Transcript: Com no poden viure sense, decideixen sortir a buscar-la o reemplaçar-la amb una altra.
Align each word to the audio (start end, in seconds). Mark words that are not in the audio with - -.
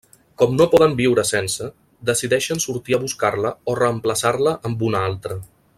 Com 0.41 0.53
no 0.59 0.65
poden 0.69 0.95
viure 1.01 1.25
sense, 1.31 1.67
decideixen 2.11 2.63
sortir 2.65 2.97
a 2.97 3.01
buscar-la 3.05 3.53
o 3.75 3.79
reemplaçar-la 3.83 4.57
amb 4.71 4.87
una 4.89 5.05
altra. 5.11 5.39